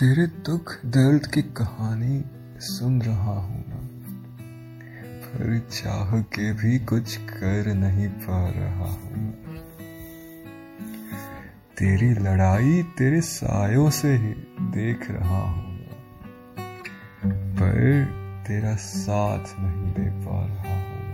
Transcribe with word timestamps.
तेरे 0.00 0.26
दुख 0.26 0.72
दर्द 0.86 1.26
की 1.26 1.42
कहानी 1.42 2.24
सुन 2.60 3.02
रहा 3.02 3.34
हूँ 3.40 3.64
ना 3.68 3.80
पर 5.24 5.68
चाह 5.72 6.20
के 6.20 6.52
भी 6.52 6.78
कुछ 6.78 7.16
कर 7.16 7.74
नहीं 7.74 8.08
पा 8.08 8.38
रहा 8.48 8.88
हूँ 8.92 9.32
तेरी 11.78 12.08
लड़ाई 12.10 12.82
तेरे 12.82 13.20
सायों 13.20 13.90
से 13.90 14.12
ही 14.16 14.32
देख 14.60 15.10
रहा 15.10 15.42
हूँ 15.50 15.78
पर 17.26 18.04
तेरा 18.46 18.74
साथ 18.74 19.54
नहीं 19.58 19.92
दे 19.92 20.10
पा 20.24 20.46
रहा 20.46 20.80
हूँ 20.80 21.12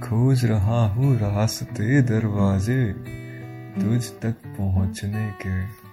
खोज 0.00 0.44
रहा 0.44 0.86
हूँ 0.88 1.18
रास्ते 1.18 2.02
दरवाजे 2.02 2.92
तुझ 3.80 4.04
तक 4.22 4.34
पहुँचने 4.46 5.30
के। 5.46 5.87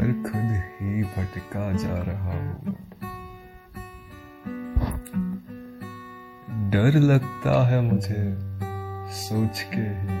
पर 0.00 0.06
खुद 0.06 0.62
ही 0.80 1.04
भटका 1.04 1.72
जा 1.72 2.02
रहा 2.02 2.32
हूँ। 2.32 2.76
डर 6.70 6.98
लगता 6.98 7.66
है 7.66 7.80
मुझे, 7.80 8.38
सोच 9.12 9.62
के 9.62 9.80
ही। 9.80 10.20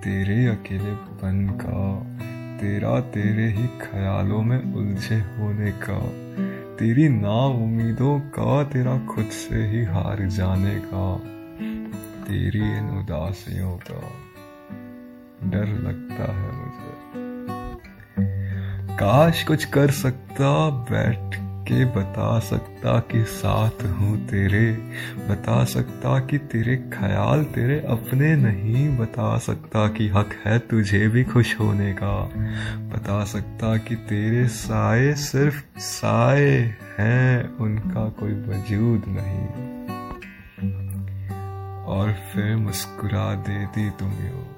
तेरे 0.00 0.46
अकेलेपन 0.46 1.58
का, 1.60 2.00
तेरा 2.58 3.00
तेरे 3.00 3.48
ही 3.48 3.66
ख्यालों 3.66 4.42
में 4.42 4.74
उलझे 4.74 5.16
होने 5.16 5.72
का, 5.72 5.98
तेरी 6.76 7.08
ना 7.08 7.46
उम्मीदों 7.46 8.20
का, 8.20 8.64
तेरा 8.64 9.06
खुद 9.06 9.24
से 9.24 9.66
ही 9.66 9.84
हार 9.84 10.26
जाने 10.26 10.82
का, 10.84 11.16
तेरी 12.24 12.78
इन 12.78 12.90
उदासियों 12.90 13.76
का। 13.76 14.08
डर 15.48 15.66
लगता 15.66 16.32
है 16.32 16.52
मुझे। 16.52 17.33
काश 18.94 19.44
कुछ 19.44 19.64
कर 19.64 19.90
सकता, 19.90 20.70
बैठ 20.70 21.34
के 21.68 21.84
बता 21.84 22.38
सकता 22.38 23.00
कि 23.00 23.24
साथ 23.24 23.82
हूँ 23.84 24.26
तेरे, 24.26 24.72
बता 25.28 25.64
सकता 25.64 26.20
कि 26.20 26.38
तेरे 26.38 26.76
ख्याल 26.76 27.44
तेरे 27.44 27.80
अपने 27.80 28.36
नहीं, 28.36 28.98
बता 28.98 29.38
सकता 29.38 29.88
कि 29.88 30.08
हक 30.08 30.30
है 30.46 30.58
तुझे 30.58 31.08
भी 31.08 31.24
खुश 31.24 31.60
होने 31.60 31.92
का, 31.92 32.30
बता 32.78 33.24
सकता 33.24 33.76
कि 33.76 33.96
तेरे 33.96 34.48
साए 34.48 35.14
सिर्फ़ 35.14 35.78
साए 35.78 36.76
हैं, 36.98 37.56
उनका 37.56 38.08
कोई 38.08 38.32
वजूद 38.32 39.02
नहीं। 39.08 39.48
और 41.84 42.12
फिर 42.12 42.56
मुस्कुरा 42.56 43.34
देती 43.34 43.90
तुम 43.90 44.10
यो 44.10 44.50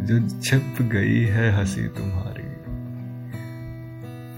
जो 0.00 0.40
छिप 0.40 0.76
गई 0.80 1.24
है 1.24 1.56
हँसी 1.58 1.88
तुम्हारी। 1.88 2.49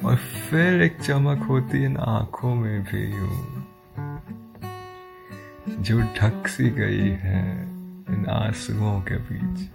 और 0.05 0.17
फिर 0.17 0.83
एक 0.83 1.01
चमक 1.01 1.39
होती 1.39 1.85
इन 1.85 1.97
आँखों 1.97 2.55
में 2.55 2.83
भी 2.83 3.17
यूँ। 3.17 3.67
जो 5.83 6.01
ढक 6.01 6.47
सी 6.47 6.71
गई 6.71 7.09
है 7.09 7.63
इन 8.15 8.27
आंसुओं 8.31 9.01
के 9.01 9.17
बीच। 9.17 9.71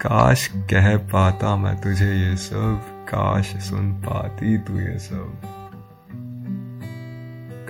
काश 0.00 0.46
कह 0.46 0.96
पाता 0.96 1.56
मैं 1.56 1.80
तुझे 1.80 2.30
ये 2.30 2.36
सब, 2.36 2.80
काश 3.08 3.56
सुन 3.56 3.92
पाती 3.92 4.58
तू 4.58 4.80
ये 4.80 4.98
सब। 4.98 5.40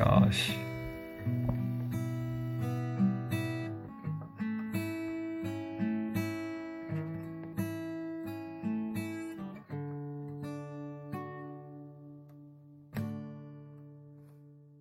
काश। 0.02 0.63